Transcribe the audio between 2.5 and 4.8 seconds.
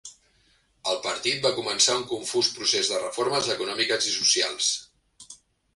procés de reformes econòmiques i socials.